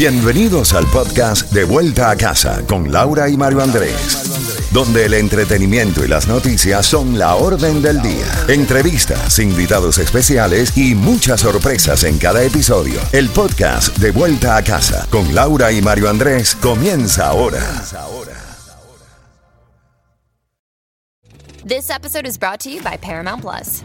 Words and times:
Bienvenidos 0.00 0.72
al 0.72 0.86
podcast 0.86 1.52
De 1.52 1.64
Vuelta 1.64 2.08
a 2.08 2.16
Casa 2.16 2.66
con 2.66 2.90
Laura 2.90 3.28
y 3.28 3.36
Mario 3.36 3.62
Andrés, 3.62 4.70
donde 4.72 5.04
el 5.04 5.12
entretenimiento 5.12 6.02
y 6.02 6.08
las 6.08 6.26
noticias 6.26 6.86
son 6.86 7.18
la 7.18 7.34
orden 7.34 7.82
del 7.82 8.00
día. 8.00 8.24
Entrevistas, 8.48 9.38
invitados 9.38 9.98
especiales 9.98 10.74
y 10.74 10.94
muchas 10.94 11.42
sorpresas 11.42 12.04
en 12.04 12.16
cada 12.16 12.42
episodio. 12.42 12.98
El 13.12 13.28
podcast 13.28 13.94
De 13.98 14.10
Vuelta 14.10 14.56
a 14.56 14.64
Casa 14.64 15.06
con 15.10 15.34
Laura 15.34 15.70
y 15.70 15.82
Mario 15.82 16.08
Andrés 16.08 16.54
comienza 16.54 17.26
ahora. 17.26 17.60
This 21.62 21.90
episode 21.90 22.26
is 22.26 22.38
brought 22.38 22.60
to 22.60 22.70
you 22.70 22.80
by 22.80 22.96
Paramount 22.96 23.42
Plus. 23.42 23.84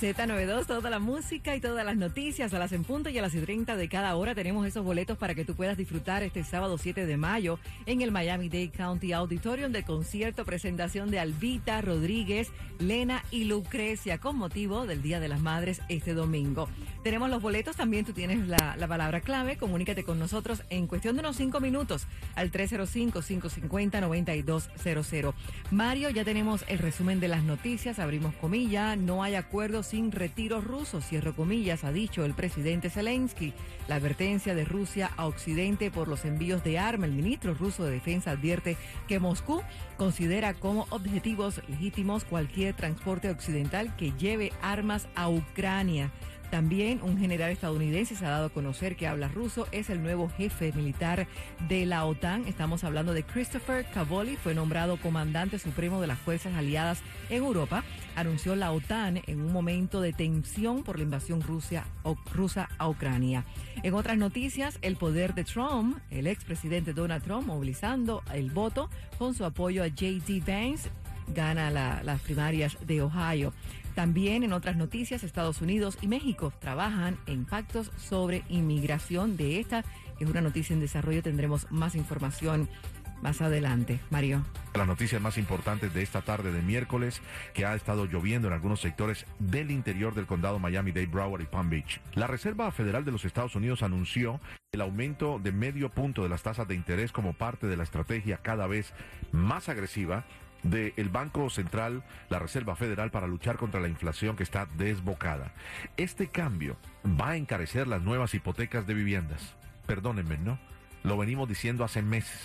Z92, 0.00 0.66
toda 0.66 0.90
la 0.90 1.00
música 1.00 1.56
y 1.56 1.60
todas 1.60 1.84
las 1.84 1.96
noticias 1.96 2.54
a 2.54 2.58
las 2.60 2.70
en 2.70 2.84
punto 2.84 3.10
y 3.10 3.18
a 3.18 3.22
las 3.22 3.34
y 3.34 3.40
30 3.40 3.74
de 3.74 3.88
cada 3.88 4.14
hora. 4.14 4.32
Tenemos 4.32 4.64
esos 4.64 4.84
boletos 4.84 5.18
para 5.18 5.34
que 5.34 5.44
tú 5.44 5.56
puedas 5.56 5.76
disfrutar 5.76 6.22
este 6.22 6.44
sábado 6.44 6.78
7 6.78 7.04
de 7.04 7.16
mayo 7.16 7.58
en 7.84 8.00
el 8.00 8.12
Miami-Dade 8.12 8.70
County 8.70 9.12
Auditorium 9.12 9.72
de 9.72 9.82
concierto 9.82 10.44
presentación 10.44 11.10
de 11.10 11.18
Albita, 11.18 11.80
Rodríguez, 11.80 12.52
Lena 12.78 13.24
y 13.32 13.42
Lucrecia 13.44 14.18
con 14.18 14.36
motivo 14.36 14.86
del 14.86 15.02
Día 15.02 15.18
de 15.18 15.26
las 15.26 15.40
Madres 15.40 15.80
este 15.88 16.14
domingo. 16.14 16.68
Tenemos 17.02 17.28
los 17.28 17.42
boletos, 17.42 17.74
también 17.74 18.04
tú 18.04 18.12
tienes 18.12 18.46
la, 18.46 18.76
la 18.76 18.86
palabra 18.86 19.20
clave. 19.20 19.56
Comunícate 19.56 20.04
con 20.04 20.20
nosotros 20.20 20.62
en 20.70 20.86
cuestión 20.86 21.16
de 21.16 21.20
unos 21.20 21.34
5 21.36 21.58
minutos 21.58 22.06
al 22.36 22.52
305-550-9200. 22.52 25.34
Mario, 25.72 26.10
ya 26.10 26.24
tenemos 26.24 26.64
el 26.68 26.78
resumen 26.78 27.18
de 27.18 27.26
las 27.26 27.42
noticias. 27.42 27.98
Abrimos 27.98 28.32
comillas. 28.36 28.96
No 28.96 29.24
hay 29.24 29.34
acuerdo 29.34 29.82
sin 29.88 30.12
retiro 30.12 30.60
ruso. 30.60 31.00
Cierro 31.00 31.34
comillas, 31.34 31.82
ha 31.84 31.92
dicho 31.92 32.24
el 32.24 32.34
presidente 32.34 32.90
Zelensky. 32.90 33.54
La 33.88 33.96
advertencia 33.96 34.54
de 34.54 34.64
Rusia 34.64 35.10
a 35.16 35.26
Occidente 35.26 35.90
por 35.90 36.08
los 36.08 36.24
envíos 36.24 36.62
de 36.62 36.78
armas. 36.78 37.08
El 37.08 37.16
ministro 37.16 37.54
ruso 37.54 37.84
de 37.84 37.92
Defensa 37.92 38.32
advierte 38.32 38.76
que 39.06 39.18
Moscú 39.18 39.62
considera 39.96 40.52
como 40.54 40.86
objetivos 40.90 41.62
legítimos 41.68 42.24
cualquier 42.24 42.74
transporte 42.74 43.30
occidental 43.30 43.96
que 43.96 44.12
lleve 44.12 44.52
armas 44.60 45.08
a 45.14 45.28
Ucrania. 45.28 46.12
También 46.50 47.00
un 47.02 47.18
general 47.18 47.50
estadounidense 47.50 48.16
se 48.16 48.24
ha 48.24 48.30
dado 48.30 48.46
a 48.46 48.50
conocer 48.50 48.96
que 48.96 49.06
habla 49.06 49.28
ruso, 49.28 49.68
es 49.70 49.90
el 49.90 50.02
nuevo 50.02 50.30
jefe 50.30 50.72
militar 50.72 51.26
de 51.68 51.84
la 51.84 52.06
OTAN. 52.06 52.46
Estamos 52.46 52.84
hablando 52.84 53.12
de 53.12 53.22
Christopher 53.22 53.84
Cavoli, 53.92 54.36
fue 54.36 54.54
nombrado 54.54 54.96
comandante 54.96 55.58
supremo 55.58 56.00
de 56.00 56.06
las 56.06 56.18
fuerzas 56.18 56.54
aliadas 56.54 57.02
en 57.28 57.44
Europa. 57.44 57.84
Anunció 58.16 58.56
la 58.56 58.72
OTAN 58.72 59.20
en 59.26 59.40
un 59.40 59.52
momento 59.52 60.00
de 60.00 60.12
tensión 60.12 60.82
por 60.84 60.96
la 60.96 61.04
invasión 61.04 61.42
Rusia, 61.42 61.84
o, 62.02 62.16
rusa 62.32 62.68
a 62.78 62.88
Ucrania. 62.88 63.44
En 63.82 63.94
otras 63.94 64.16
noticias, 64.16 64.78
el 64.80 64.96
poder 64.96 65.34
de 65.34 65.44
Trump, 65.44 65.98
el 66.10 66.26
expresidente 66.26 66.94
Donald 66.94 67.22
Trump, 67.22 67.46
movilizando 67.46 68.22
el 68.32 68.50
voto 68.50 68.88
con 69.18 69.34
su 69.34 69.44
apoyo 69.44 69.82
a 69.82 69.88
J.D. 69.88 70.42
Vance, 70.46 70.90
gana 71.34 71.70
la, 71.70 72.02
las 72.02 72.20
primarias 72.20 72.76
de 72.86 73.02
Ohio. 73.02 73.52
También 73.94 74.44
en 74.44 74.52
otras 74.52 74.76
noticias, 74.76 75.24
Estados 75.24 75.60
Unidos 75.60 75.98
y 76.00 76.06
México 76.06 76.52
trabajan 76.60 77.18
en 77.26 77.44
pactos 77.44 77.90
sobre 77.96 78.44
inmigración. 78.48 79.36
De 79.36 79.58
esta, 79.58 79.84
es 80.20 80.28
una 80.28 80.40
noticia 80.40 80.72
en 80.72 80.80
desarrollo, 80.80 81.22
tendremos 81.22 81.70
más 81.72 81.96
información 81.96 82.68
más 83.22 83.40
adelante. 83.40 84.00
Mario. 84.10 84.44
Las 84.74 84.86
noticias 84.86 85.20
más 85.20 85.38
importantes 85.38 85.92
de 85.92 86.02
esta 86.02 86.22
tarde 86.22 86.52
de 86.52 86.62
miércoles, 86.62 87.20
que 87.54 87.66
ha 87.66 87.74
estado 87.74 88.06
lloviendo 88.06 88.48
en 88.48 88.54
algunos 88.54 88.80
sectores 88.80 89.26
del 89.38 89.70
interior 89.70 90.14
del 90.14 90.26
condado 90.26 90.58
Miami-Dade, 90.58 91.06
Broward 91.06 91.42
y 91.42 91.46
Palm 91.46 91.68
Beach. 91.68 92.00
La 92.14 92.26
Reserva 92.26 92.70
Federal 92.70 93.04
de 93.04 93.12
los 93.12 93.24
Estados 93.24 93.56
Unidos 93.56 93.82
anunció 93.82 94.40
el 94.70 94.80
aumento 94.80 95.40
de 95.42 95.52
medio 95.52 95.90
punto 95.90 96.22
de 96.22 96.28
las 96.28 96.42
tasas 96.42 96.68
de 96.68 96.74
interés 96.74 97.10
como 97.10 97.32
parte 97.32 97.66
de 97.66 97.76
la 97.76 97.82
estrategia 97.82 98.38
cada 98.38 98.66
vez 98.66 98.92
más 99.32 99.68
agresiva 99.68 100.24
del 100.62 101.08
Banco 101.08 101.50
Central, 101.50 102.02
la 102.30 102.38
Reserva 102.38 102.76
Federal, 102.76 103.10
para 103.10 103.26
luchar 103.26 103.56
contra 103.56 103.80
la 103.80 103.88
inflación 103.88 104.36
que 104.36 104.42
está 104.42 104.66
desbocada. 104.76 105.52
Este 105.96 106.28
cambio 106.28 106.76
va 107.04 107.30
a 107.30 107.36
encarecer 107.36 107.86
las 107.86 108.02
nuevas 108.02 108.34
hipotecas 108.34 108.86
de 108.86 108.94
viviendas. 108.94 109.54
Perdónenme, 109.86 110.38
¿no? 110.38 110.58
Lo 111.04 111.16
venimos 111.16 111.48
diciendo 111.48 111.84
hace 111.84 112.02
meses. 112.02 112.40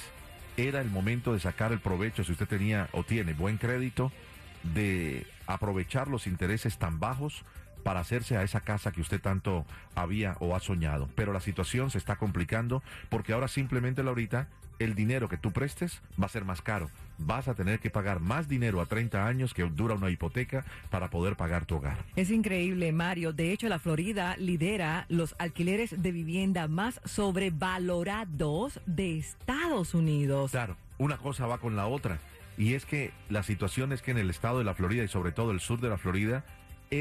Era 0.56 0.82
el 0.82 0.90
momento 0.90 1.34
de 1.34 1.40
sacar 1.40 1.72
el 1.72 1.80
provecho, 1.80 2.24
si 2.24 2.32
usted 2.32 2.48
tenía 2.48 2.88
o 2.92 3.04
tiene 3.04 3.34
buen 3.34 3.58
crédito, 3.58 4.12
de 4.62 5.26
aprovechar 5.48 6.08
los 6.08 6.28
intereses 6.28 6.78
tan 6.78 7.00
bajos 7.00 7.44
para 7.84 8.00
hacerse 8.00 8.38
a 8.38 8.44
esa 8.44 8.62
casa 8.62 8.92
que 8.92 9.02
usted 9.02 9.20
tanto 9.20 9.66
había 9.94 10.38
o 10.40 10.56
ha 10.56 10.60
soñado. 10.60 11.10
Pero 11.16 11.34
la 11.34 11.42
situación 11.42 11.90
se 11.90 11.98
está 11.98 12.16
complicando 12.16 12.82
porque 13.10 13.34
ahora 13.34 13.48
simplemente, 13.48 14.04
Laurita, 14.04 14.48
el 14.80 14.96
dinero 14.96 15.30
que 15.30 15.38
tú 15.38 15.52
prestes 15.52 16.02
va 16.22 16.26
a 16.26 16.30
ser 16.30 16.46
más 16.46 16.62
caro. 16.62 16.90
Vas 17.18 17.48
a 17.48 17.54
tener 17.54 17.80
que 17.80 17.90
pagar 17.90 18.20
más 18.20 18.48
dinero 18.48 18.82
a 18.82 18.86
30 18.86 19.26
años 19.26 19.54
que 19.54 19.64
dura 19.64 19.96
una 19.96 20.10
hipoteca 20.10 20.66
para 20.90 21.10
poder 21.10 21.36
pagar 21.36 21.66
tu 21.66 21.76
hogar. 21.76 21.98
Es 22.16 22.32
increíble, 22.32 22.92
Mario. 22.92 23.34
De 23.34 23.52
hecho, 23.52 23.70
la 23.70 23.80
Florida 23.80 24.36
lidera 24.38 25.06
los 25.10 25.36
alquileres 25.40 26.02
de 26.02 26.12
vivienda 26.12 26.68
más 26.68 27.02
sobrevalorados 27.06 28.80
de 28.86 29.18
Estados 29.18 29.94
Unidos. 29.94 30.52
Claro, 30.52 30.76
una 30.98 31.18
cosa 31.18 31.46
va 31.48 31.60
con 31.60 31.76
la 31.76 31.88
otra. 31.88 32.20
Y 32.58 32.76
es 32.76 32.86
que 32.86 33.12
la 33.30 33.44
situación 33.44 33.94
es 33.94 34.02
que 34.02 34.12
en 34.12 34.18
el 34.18 34.30
estado 34.30 34.60
de 34.60 34.64
la 34.64 34.76
Florida 34.76 35.04
y 35.04 35.08
sobre 35.08 35.32
todo 35.32 35.52
el 35.52 35.60
sur 35.60 35.80
de 35.80 35.90
la 35.90 35.98
Florida, 35.98 36.44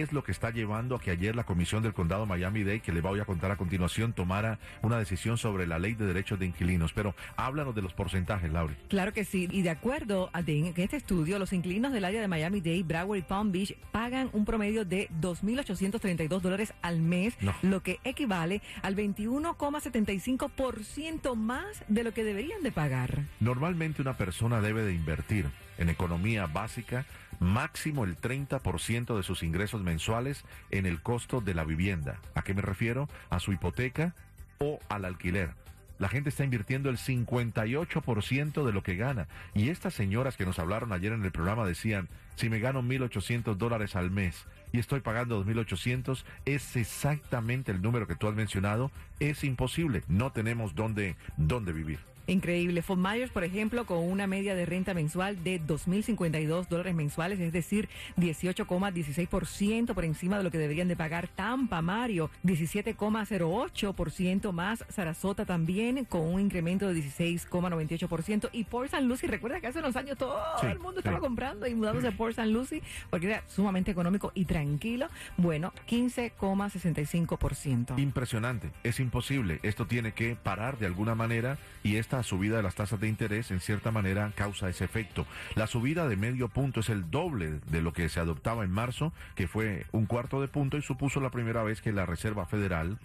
es 0.00 0.12
lo 0.12 0.22
que 0.25 0.32
está 0.32 0.50
llevando 0.50 0.97
a 0.97 1.00
que 1.00 1.10
ayer 1.10 1.34
la 1.34 1.44
Comisión 1.44 1.82
del 1.82 1.92
Condado 1.92 2.26
Miami-Dade, 2.26 2.80
que 2.80 2.92
le 2.92 3.00
voy 3.00 3.20
a 3.20 3.25
contar 3.25 3.50
a 3.50 3.56
continuación, 3.56 4.12
tomara 4.12 4.58
una 4.82 4.98
decisión 4.98 5.38
sobre 5.38 5.66
la 5.66 5.78
ley 5.78 5.94
de 5.94 6.06
derechos 6.06 6.38
de 6.38 6.47
inquilinos. 6.47 6.92
Pero 6.92 7.14
háblanos 7.36 7.75
de 7.75 7.82
los 7.82 7.94
porcentajes, 7.94 8.53
Laura. 8.53 8.75
Claro 8.88 9.12
que 9.12 9.25
sí. 9.25 9.48
Y 9.50 9.62
de 9.62 9.70
acuerdo 9.70 10.30
a 10.32 10.42
en 10.47 10.72
este 10.76 10.97
estudio, 10.97 11.38
los 11.38 11.53
inquilinos 11.53 11.92
del 11.92 12.04
área 12.04 12.20
de 12.20 12.28
Miami-Dade, 12.28 12.82
Broward 12.82 13.19
y 13.19 13.22
Palm 13.22 13.53
Beach 13.53 13.75
pagan 13.91 14.28
un 14.32 14.44
promedio 14.44 14.84
de 14.84 15.08
2.832 15.20 16.41
dólares 16.41 16.72
al 16.82 17.00
mes, 17.00 17.34
No. 17.41 17.54
lo 17.62 17.82
que 17.82 17.98
equivale 18.04 18.60
al 18.82 18.94
21,75% 18.97 21.36
más 21.36 21.84
de 21.88 22.04
lo 22.04 22.12
que 22.12 22.24
deberían 22.24 22.62
de 22.62 22.72
pagar. 22.72 23.22
Normalmente 23.41 24.03
una 24.03 24.16
persona 24.16 24.60
debe 24.60 24.82
de 24.82 24.92
invertir 24.94 25.47
en 25.78 25.88
economía 25.88 26.47
básica 26.47 27.06
máximo 27.41 28.05
el 28.05 28.16
30% 28.16 29.16
de 29.16 29.22
sus 29.22 29.43
ingresos 29.43 29.83
mensuales 29.83 30.44
en 30.71 30.86
el 30.86 31.03
costo 31.03 31.41
de 31.41 31.54
la 31.54 31.65
vivienda. 31.65 32.21
¿A 32.34 32.42
qué 32.42 32.54
me 32.54 32.63
refiero? 32.63 33.09
A 33.30 33.41
su 33.41 33.53
hipoteca 33.53 34.15
o 34.59 34.78
al 34.89 35.04
alquiler. 35.04 35.51
La 35.98 36.09
gente 36.09 36.30
está 36.30 36.45
invirtiendo 36.45 36.91
el 36.91 36.98
58% 36.98 38.65
de 38.65 38.72
lo 38.72 38.83
que 38.83 38.97
gana. 38.97 39.28
Y 39.54 39.69
estas 39.69 39.95
señoras 39.95 40.36
que 40.36 40.47
nos 40.47 40.59
hablaron 40.59 40.92
ayer 40.92 41.13
en 41.13 41.24
el 41.24 41.30
programa 41.30 41.65
decían, 41.65 42.09
si 42.36 42.48
me 42.48 42.59
gano 42.59 42.83
1.800 42.83 43.57
dólares 43.57 43.95
al 43.95 44.10
mes 44.10 44.47
y 44.72 44.78
estoy 44.78 45.01
pagando 45.01 45.45
2.800, 45.45 46.24
es 46.45 46.77
exactamente 46.77 47.71
el 47.71 47.83
número 47.83 48.09
que 48.09 48.16
tú 48.16 48.27
has 48.27 48.34
mencionado. 48.34 48.91
Es 49.21 49.45
imposible. 49.45 50.03
No 50.09 50.33
tenemos 50.33 50.74
dónde, 50.74 51.16
dónde 51.36 51.72
vivir. 51.72 52.11
Increíble. 52.27 52.83
Fort 52.83 53.01
Myers, 53.01 53.30
por 53.30 53.45
ejemplo, 53.45 53.84
con 53.84 53.98
una 53.98 54.27
media 54.27 54.54
de 54.54 54.65
renta 54.65 54.95
mensual 54.95 55.42
de 55.42 55.60
2.052 55.60 56.69
dólares 56.69 56.95
mensuales, 56.95 57.41
es 57.41 57.53
decir, 57.53 57.89
18,16% 58.16 59.95
por 59.95 60.04
encima 60.04 60.39
de 60.39 60.45
lo 60.45 60.51
que 60.51 60.59
deberían 60.59 60.89
de 60.89 60.97
pagar 60.97 61.28
Tampa, 61.28 61.83
Mario, 61.83 62.30
17,08% 62.45 64.53
más, 64.53 64.84
Sarasota 64.89 65.45
también 65.45 66.04
con 66.04 66.22
un 66.22 66.41
incremento 66.41 66.89
de 66.89 66.95
16,98% 66.95 68.48
y 68.53 68.65
Port 68.65 68.86
St. 68.86 69.04
Lucie, 69.04 69.28
recuerda 69.28 69.60
que 69.60 69.66
hace 69.66 69.80
unos 69.80 69.97
años 69.97 70.16
todo 70.19 70.41
el 70.63 70.78
mundo 70.78 71.01
estaba 71.01 71.19
comprando 71.19 71.66
y 71.66 71.74
mudándose 71.74 72.09
a 72.09 72.13
Port 72.13 72.30
St. 72.30 72.51
Lucie 72.51 72.83
porque 73.10 73.27
era 73.27 73.42
sumamente 73.48 73.91
económico 73.91 74.33
y 74.34 74.45
tranquilo, 74.45 75.09
bueno, 75.36 75.72
15,65%. 75.89 77.98
Impresionante, 77.98 78.71
es 78.84 79.01
imposible, 79.01 79.59
esto 79.63 79.86
tiene 79.86 80.13
que 80.13 80.36
parar 80.36 80.78
de 80.78 80.86
alguna 80.86 81.15
manera 81.15 81.59
y 81.83 81.97
esta 82.12 82.22
subida 82.24 82.59
de 82.59 82.62
las 82.62 82.74
tasas 82.74 83.00
de 83.00 83.09
interés 83.09 83.50
en 83.53 83.60
cierta 83.60 83.91
manera 83.91 84.32
causa 84.34 84.68
ese 84.68 84.84
efecto. 84.84 85.24
La 85.54 85.66
subida 85.66 86.06
de 86.09 86.16
medio 86.16 86.48
punto 86.48 86.80
es 86.80 86.91
el 86.91 87.10
doble 87.10 87.60
de 87.70 87.80
lo 87.80 87.94
que 87.94 88.10
se 88.10 88.20
adoptaba 88.20 88.64
en 88.64 88.70
marzo, 88.70 89.14
que 89.34 89.48
fue 89.48 89.86
un 89.92 90.04
cuarto 90.04 90.42
de 90.42 90.48
punto 90.48 90.76
y 90.76 90.82
supuso 90.82 91.20
la 91.20 91.30
primera 91.30 91.62
vez 91.62 91.80
que 91.80 91.91
la 91.91 92.04
Reserva 92.04 92.44
Federal 92.44 92.98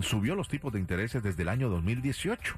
subió 0.00 0.34
los 0.34 0.48
tipos 0.48 0.72
de 0.72 0.80
intereses 0.80 1.22
desde 1.22 1.44
el 1.44 1.48
año 1.48 1.68
2018. 1.68 2.56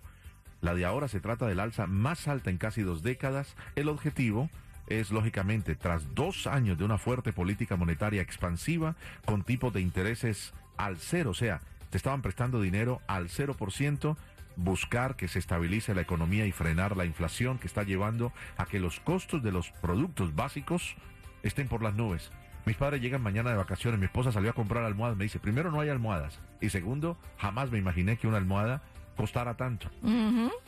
La 0.63 0.75
de 0.75 0.87
ahora 0.87 1.07
se 1.07 1.21
trata 1.21 1.47
del 1.47 1.61
alza 1.61 1.87
más 1.87 2.29
alta 2.29 2.49
en 2.49 2.57
casi 2.57 2.81
dos 2.81 3.03
décadas. 3.03 3.55
El 3.77 3.91
objetivo 3.91 4.49
es 4.87 5.11
lógicamente 5.11 5.75
tras 5.75 6.15
dos 6.15 6.47
años 6.47 6.79
de 6.79 6.85
una 6.85 6.97
fuerte 6.97 7.35
política 7.35 7.77
monetaria 7.77 8.23
expansiva 8.23 8.97
con 9.27 9.43
tipos 9.43 9.71
de 9.75 9.83
intereses 9.83 10.55
al 10.79 10.97
cero, 10.97 11.33
o 11.33 11.35
sea, 11.35 11.61
te 11.91 11.99
estaban 11.99 12.23
prestando 12.23 12.61
dinero 12.61 13.01
al 13.07 13.29
0%, 13.29 14.17
buscar 14.59 15.17
que 15.17 15.29
se 15.29 15.39
estabilice 15.39 15.95
la 15.95 16.01
economía 16.03 16.45
y 16.45 16.53
frenar 16.53 16.97
la 16.97 17.05
inflación 17.05 17.59
que 17.59 17.69
está 17.69 17.85
llevando 17.85 18.33
a 18.57 18.67
que 18.67 18.81
los 18.81 19.01
costos 19.01 19.43
de 19.43 19.53
los 19.53 19.71
productos 19.71 20.35
básicos 20.35 20.97
estén 21.43 21.69
por 21.69 21.83
las 21.83 21.95
nubes. 21.95 22.31
Mis 22.67 22.77
padres 22.77 23.01
llegan 23.01 23.23
mañana 23.23 23.51
de 23.51 23.57
vacaciones, 23.57 24.01
mi 24.01 24.07
esposa 24.07 24.33
salió 24.33 24.51
a 24.51 24.55
comprar 24.55 24.85
almohadas, 24.85 25.17
me 25.17 25.25
dice, 25.25 25.39
primero 25.39 25.71
no 25.71 25.81
hay 25.81 25.89
almohadas 25.89 26.41
y 26.61 26.71
segundo, 26.71 27.17
jamás 27.39 27.71
me 27.71 27.79
imaginé 27.79 28.17
que 28.17 28.27
una 28.27 28.37
almohada 28.37 28.83
costara 29.19 29.55
tanto. 29.55 29.91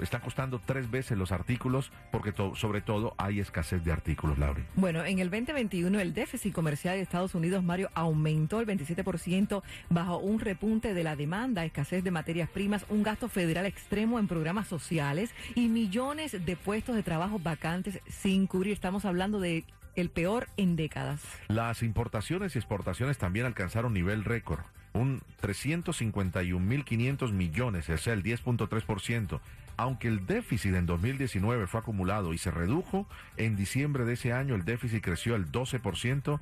Están 0.01 0.21
costando 0.23 0.61
tres 0.65 0.91
veces 0.91 1.17
los 1.17 1.31
artículos 1.31 1.93
porque 2.11 2.35
sobre 2.57 2.81
todo 2.81 3.15
hay 3.17 3.39
escasez 3.39 3.85
de 3.85 3.93
artículos, 3.93 4.39
Laura. 4.39 4.61
Bueno, 4.75 5.05
en 5.05 5.21
el 5.21 5.31
2021 5.31 6.01
el 6.01 6.13
déficit 6.13 6.53
comercial 6.53 6.97
de 6.97 7.03
Estados 7.03 7.37
Unidos, 7.37 7.63
Mario, 7.63 7.91
aumentó 7.95 8.59
el 8.59 8.67
27% 8.67 9.63
bajo 9.89 10.19
un 10.19 10.41
repunte 10.41 10.95
de 10.95 11.05
la 11.05 11.15
demanda, 11.15 11.65
escasez 11.65 12.03
de 12.03 12.11
materias 12.11 12.51
primas, 12.51 12.85
un 12.89 13.05
gasto 13.05 13.29
federal 13.29 13.67
extremo 13.67 14.19
en 14.19 14.27
programas 14.27 14.67
sociales 14.67 15.31
y 15.55 15.69
millones 15.69 16.45
de 16.45 16.57
puestos 16.57 16.97
de 16.97 17.05
trabajo 17.05 17.39
vacantes 17.39 18.01
sin 18.09 18.49
cubrir. 18.49 18.73
Estamos 18.73 19.05
hablando 19.05 19.39
de 19.39 19.65
el 19.95 20.11
peor 20.11 20.49
en 20.57 20.75
décadas. 20.75 21.23
Las 21.47 21.85
importaciones 21.85 22.57
y 22.57 22.59
exportaciones 22.59 23.17
también 23.17 23.47
alcanzaron 23.47 23.95
nivel 23.95 24.25
récord 24.25 24.65
un 24.93 25.23
351.500 25.43 27.33
millones, 27.33 27.89
o 27.89 27.99
sea, 27.99 28.13
el 28.13 28.23
10.3%. 28.23 29.41
Aunque 29.77 30.09
el 30.09 30.27
déficit 30.27 30.75
en 30.75 30.87
2019 30.87 31.67
fue 31.67 31.81
acumulado 31.81 32.35
y 32.35 32.39
se 32.39 32.51
redujo, 32.51 33.07
en 33.37 33.57
diciembre 33.57 34.05
de 34.05 34.13
ese 34.13 34.33
año 34.33 34.55
el 34.55 34.65
déficit 34.65 35.03
creció 35.03 35.37
el 35.37 35.51
12% 35.51 36.39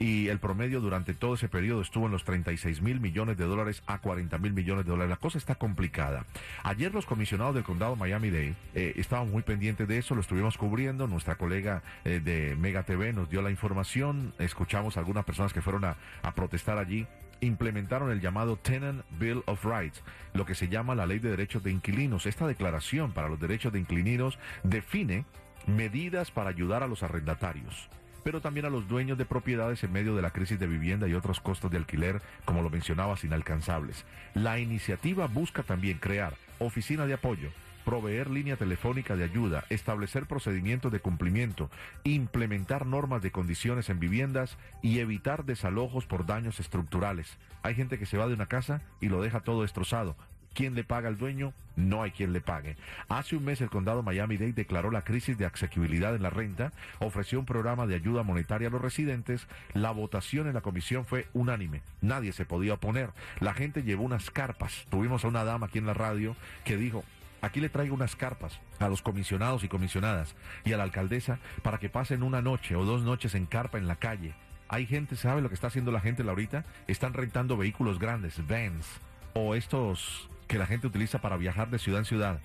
y 0.00 0.28
el 0.28 0.38
promedio 0.38 0.80
durante 0.80 1.12
todo 1.12 1.34
ese 1.34 1.48
periodo 1.48 1.82
estuvo 1.82 2.06
en 2.06 2.12
los 2.12 2.24
36 2.24 2.80
mil 2.80 3.00
millones 3.00 3.36
de 3.36 3.44
dólares 3.44 3.82
a 3.86 3.98
40 3.98 4.38
mil 4.38 4.54
millones 4.54 4.86
de 4.86 4.90
dólares. 4.90 5.10
La 5.10 5.16
cosa 5.18 5.36
está 5.36 5.54
complicada. 5.54 6.24
Ayer 6.64 6.92
los 6.92 7.04
comisionados 7.04 7.54
del 7.54 7.64
condado 7.64 7.96
Miami-Dade 7.96 8.54
eh, 8.74 8.94
estaban 8.96 9.30
muy 9.30 9.42
pendientes 9.42 9.86
de 9.86 9.98
eso, 9.98 10.14
lo 10.14 10.22
estuvimos 10.22 10.56
cubriendo. 10.56 11.06
Nuestra 11.06 11.36
colega 11.36 11.82
eh, 12.04 12.18
de 12.18 12.56
Mega 12.56 12.82
TV 12.82 13.12
nos 13.12 13.28
dio 13.28 13.42
la 13.42 13.50
información. 13.50 14.32
Escuchamos 14.38 14.96
a 14.96 15.00
algunas 15.00 15.26
personas 15.26 15.52
que 15.52 15.60
fueron 15.60 15.84
a 15.84 15.96
protestar 16.34 16.78
allí 16.78 17.06
implementaron 17.40 18.10
el 18.10 18.20
llamado 18.20 18.56
Tenant 18.56 19.04
Bill 19.18 19.42
of 19.46 19.64
Rights, 19.64 20.02
lo 20.34 20.46
que 20.46 20.54
se 20.54 20.68
llama 20.68 20.94
la 20.94 21.06
Ley 21.06 21.18
de 21.18 21.30
Derechos 21.30 21.62
de 21.62 21.70
Inquilinos. 21.70 22.26
Esta 22.26 22.46
declaración 22.46 23.12
para 23.12 23.28
los 23.28 23.40
derechos 23.40 23.72
de 23.72 23.80
inquilinos 23.80 24.38
define 24.62 25.24
medidas 25.66 26.30
para 26.30 26.50
ayudar 26.50 26.82
a 26.82 26.88
los 26.88 27.02
arrendatarios 27.02 27.88
pero 28.22 28.40
también 28.40 28.66
a 28.66 28.70
los 28.70 28.86
dueños 28.86 29.18
de 29.18 29.24
propiedades 29.24 29.82
en 29.84 29.92
medio 29.92 30.14
de 30.14 30.22
la 30.22 30.30
crisis 30.30 30.58
de 30.58 30.66
vivienda 30.66 31.08
y 31.08 31.14
otros 31.14 31.40
costos 31.40 31.70
de 31.70 31.78
alquiler, 31.78 32.20
como 32.44 32.62
lo 32.62 32.70
mencionabas, 32.70 33.24
inalcanzables. 33.24 34.04
La 34.34 34.58
iniciativa 34.58 35.26
busca 35.26 35.62
también 35.62 35.98
crear 35.98 36.34
oficina 36.58 37.06
de 37.06 37.14
apoyo, 37.14 37.48
proveer 37.84 38.30
línea 38.30 38.56
telefónica 38.56 39.16
de 39.16 39.24
ayuda, 39.24 39.64
establecer 39.70 40.26
procedimientos 40.26 40.92
de 40.92 41.00
cumplimiento, 41.00 41.70
implementar 42.04 42.86
normas 42.86 43.22
de 43.22 43.30
condiciones 43.30 43.90
en 43.90 44.00
viviendas 44.00 44.56
y 44.82 44.98
evitar 44.98 45.44
desalojos 45.44 46.06
por 46.06 46.26
daños 46.26 46.60
estructurales. 46.60 47.38
Hay 47.62 47.74
gente 47.74 47.98
que 47.98 48.06
se 48.06 48.18
va 48.18 48.26
de 48.26 48.34
una 48.34 48.46
casa 48.46 48.82
y 49.00 49.08
lo 49.08 49.22
deja 49.22 49.40
todo 49.40 49.62
destrozado. 49.62 50.16
¿Quién 50.54 50.74
le 50.74 50.84
paga 50.84 51.08
al 51.08 51.16
dueño? 51.16 51.52
No 51.76 52.02
hay 52.02 52.10
quien 52.10 52.32
le 52.32 52.40
pague. 52.40 52.76
Hace 53.08 53.36
un 53.36 53.44
mes 53.44 53.60
el 53.60 53.70
condado 53.70 54.02
Miami-Dade 54.02 54.52
declaró 54.52 54.90
la 54.90 55.02
crisis 55.02 55.38
de 55.38 55.46
asequibilidad 55.46 56.14
en 56.14 56.22
la 56.22 56.30
renta, 56.30 56.72
ofreció 56.98 57.38
un 57.38 57.46
programa 57.46 57.86
de 57.86 57.94
ayuda 57.94 58.24
monetaria 58.24 58.68
a 58.68 58.70
los 58.70 58.82
residentes, 58.82 59.46
la 59.74 59.92
votación 59.92 60.48
en 60.48 60.54
la 60.54 60.60
comisión 60.60 61.06
fue 61.06 61.28
unánime, 61.32 61.82
nadie 62.00 62.32
se 62.32 62.44
podía 62.44 62.74
oponer, 62.74 63.10
la 63.38 63.54
gente 63.54 63.84
llevó 63.84 64.02
unas 64.02 64.30
carpas, 64.30 64.86
tuvimos 64.90 65.24
a 65.24 65.28
una 65.28 65.44
dama 65.44 65.66
aquí 65.66 65.78
en 65.78 65.86
la 65.86 65.94
radio 65.94 66.36
que 66.64 66.76
dijo, 66.76 67.04
Aquí 67.42 67.60
le 67.60 67.68
traigo 67.68 67.94
unas 67.94 68.16
carpas 68.16 68.60
a 68.78 68.88
los 68.88 69.02
comisionados 69.02 69.64
y 69.64 69.68
comisionadas 69.68 70.34
y 70.64 70.72
a 70.72 70.76
la 70.76 70.82
alcaldesa 70.82 71.38
para 71.62 71.78
que 71.78 71.88
pasen 71.88 72.22
una 72.22 72.42
noche 72.42 72.76
o 72.76 72.84
dos 72.84 73.02
noches 73.02 73.34
en 73.34 73.46
carpa 73.46 73.78
en 73.78 73.88
la 73.88 73.96
calle. 73.96 74.34
Hay 74.68 74.86
gente, 74.86 75.16
¿sabe 75.16 75.40
lo 75.40 75.48
que 75.48 75.54
está 75.54 75.68
haciendo 75.68 75.90
la 75.90 76.00
gente 76.00 76.22
ahorita? 76.22 76.64
Están 76.86 77.14
rentando 77.14 77.56
vehículos 77.56 77.98
grandes, 77.98 78.46
vans, 78.46 78.86
o 79.32 79.54
estos 79.54 80.28
que 80.46 80.58
la 80.58 80.66
gente 80.66 80.86
utiliza 80.86 81.20
para 81.20 81.36
viajar 81.36 81.70
de 81.70 81.78
ciudad 81.78 82.00
en 82.00 82.04
ciudad, 82.04 82.40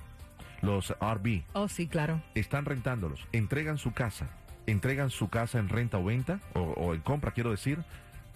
los 0.62 0.96
RV. 1.00 1.44
Oh, 1.54 1.68
sí, 1.68 1.88
claro. 1.88 2.22
Están 2.34 2.66
rentándolos, 2.66 3.28
entregan 3.32 3.78
su 3.78 3.94
casa, 3.94 4.30
entregan 4.66 5.10
su 5.10 5.30
casa 5.30 5.60
en 5.60 5.70
renta 5.70 5.98
o 5.98 6.06
venta, 6.06 6.40
o, 6.54 6.62
o 6.62 6.94
en 6.96 7.02
compra, 7.02 7.32
quiero 7.32 7.52
decir, 7.52 7.84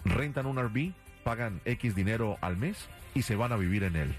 rentan 0.04 0.46
un 0.46 0.58
RV, 0.58 0.92
pagan 1.24 1.60
X 1.64 1.94
dinero 1.94 2.38
al 2.42 2.56
mes 2.56 2.88
y 3.14 3.22
se 3.22 3.34
van 3.34 3.52
a 3.52 3.56
vivir 3.56 3.82
en 3.82 3.96
él 3.96 4.14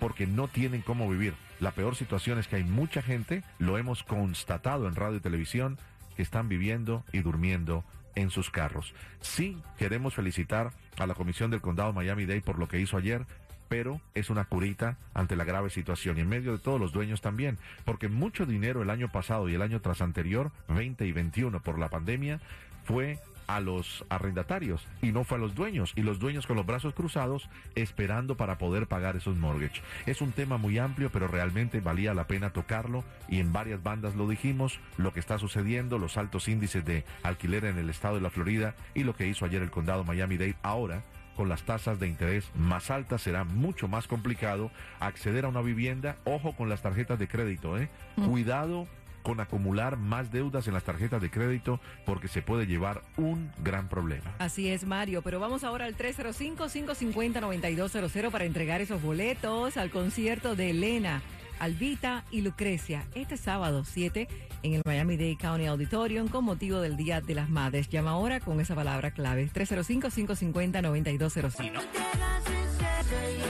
porque 0.00 0.26
no 0.26 0.48
tienen 0.48 0.82
cómo 0.82 1.08
vivir. 1.08 1.34
La 1.60 1.72
peor 1.72 1.94
situación 1.94 2.38
es 2.38 2.48
que 2.48 2.56
hay 2.56 2.64
mucha 2.64 3.02
gente, 3.02 3.44
lo 3.58 3.78
hemos 3.78 4.02
constatado 4.02 4.88
en 4.88 4.96
radio 4.96 5.18
y 5.18 5.20
televisión, 5.20 5.78
que 6.16 6.22
están 6.22 6.48
viviendo 6.48 7.04
y 7.12 7.20
durmiendo 7.20 7.84
en 8.14 8.30
sus 8.30 8.50
carros. 8.50 8.94
Sí, 9.20 9.60
queremos 9.78 10.14
felicitar 10.14 10.72
a 10.98 11.06
la 11.06 11.14
Comisión 11.14 11.50
del 11.50 11.60
Condado 11.60 11.92
Miami-Dade 11.92 12.40
por 12.40 12.58
lo 12.58 12.66
que 12.66 12.80
hizo 12.80 12.96
ayer, 12.96 13.26
pero 13.68 14.00
es 14.14 14.30
una 14.30 14.46
curita 14.46 14.96
ante 15.14 15.36
la 15.36 15.44
grave 15.44 15.70
situación 15.70 16.18
y 16.18 16.22
en 16.22 16.28
medio 16.28 16.52
de 16.52 16.58
todos 16.58 16.80
los 16.80 16.92
dueños 16.92 17.20
también, 17.20 17.56
porque 17.84 18.08
mucho 18.08 18.44
dinero 18.44 18.82
el 18.82 18.90
año 18.90 19.12
pasado 19.12 19.48
y 19.48 19.54
el 19.54 19.62
año 19.62 19.80
tras 19.80 20.02
anterior, 20.02 20.50
20 20.68 21.06
y 21.06 21.12
21 21.12 21.62
por 21.62 21.78
la 21.78 21.88
pandemia, 21.88 22.40
fue 22.82 23.20
a 23.50 23.60
los 23.60 24.04
arrendatarios 24.08 24.86
y 25.02 25.10
no 25.10 25.24
fue 25.24 25.36
a 25.36 25.40
los 25.40 25.54
dueños 25.54 25.92
y 25.96 26.02
los 26.02 26.20
dueños 26.20 26.46
con 26.46 26.56
los 26.56 26.66
brazos 26.66 26.94
cruzados 26.94 27.48
esperando 27.74 28.36
para 28.36 28.58
poder 28.58 28.86
pagar 28.86 29.16
esos 29.16 29.36
mortgage. 29.36 29.82
Es 30.06 30.20
un 30.20 30.30
tema 30.30 30.56
muy 30.56 30.78
amplio, 30.78 31.10
pero 31.10 31.26
realmente 31.26 31.80
valía 31.80 32.14
la 32.14 32.26
pena 32.26 32.52
tocarlo 32.52 33.02
y 33.28 33.40
en 33.40 33.52
varias 33.52 33.82
bandas 33.82 34.14
lo 34.14 34.28
dijimos, 34.28 34.78
lo 34.96 35.12
que 35.12 35.20
está 35.20 35.38
sucediendo, 35.38 35.98
los 35.98 36.16
altos 36.16 36.48
índices 36.48 36.84
de 36.84 37.04
alquiler 37.24 37.64
en 37.64 37.78
el 37.78 37.90
estado 37.90 38.14
de 38.14 38.20
la 38.20 38.30
Florida 38.30 38.74
y 38.94 39.02
lo 39.02 39.16
que 39.16 39.26
hizo 39.26 39.44
ayer 39.44 39.62
el 39.62 39.70
condado 39.70 40.04
Miami-Dade 40.04 40.56
ahora 40.62 41.02
con 41.36 41.48
las 41.48 41.62
tasas 41.62 41.98
de 41.98 42.06
interés 42.06 42.50
más 42.54 42.90
altas 42.90 43.22
será 43.22 43.44
mucho 43.44 43.88
más 43.88 44.06
complicado 44.06 44.70
acceder 44.98 45.44
a 45.44 45.48
una 45.48 45.62
vivienda. 45.62 46.16
Ojo 46.24 46.54
con 46.54 46.68
las 46.68 46.82
tarjetas 46.82 47.18
de 47.18 47.28
crédito, 47.28 47.78
¿eh? 47.78 47.88
Mm. 48.16 48.26
Cuidado 48.26 48.86
con 49.22 49.40
acumular 49.40 49.96
más 49.96 50.30
deudas 50.30 50.66
en 50.66 50.74
las 50.74 50.84
tarjetas 50.84 51.22
de 51.22 51.30
crédito 51.30 51.80
porque 52.04 52.28
se 52.28 52.42
puede 52.42 52.66
llevar 52.66 53.00
un 53.16 53.50
gran 53.62 53.88
problema. 53.88 54.34
Así 54.38 54.68
es, 54.68 54.84
Mario, 54.84 55.22
pero 55.22 55.40
vamos 55.40 55.64
ahora 55.64 55.86
al 55.86 55.96
305-550-9200 55.96 58.30
para 58.30 58.44
entregar 58.44 58.80
esos 58.80 59.02
boletos 59.02 59.76
al 59.76 59.90
concierto 59.90 60.56
de 60.56 60.70
Elena. 60.70 61.22
Albita 61.58 62.24
y 62.30 62.40
Lucrecia, 62.40 63.04
este 63.14 63.36
sábado 63.36 63.84
7 63.84 64.26
en 64.62 64.74
el 64.74 64.82
Miami 64.84 65.16
Dade 65.16 65.36
County 65.36 65.66
Auditorium 65.66 66.28
con 66.28 66.44
motivo 66.44 66.80
del 66.80 66.96
Día 66.96 67.20
de 67.20 67.34
las 67.34 67.50
Madres. 67.50 67.88
Llama 67.88 68.12
ahora 68.12 68.38
con 68.40 68.60
esa 68.60 68.74
palabra 68.74 69.10
clave, 69.10 69.50
305-550-9200. 69.52 71.70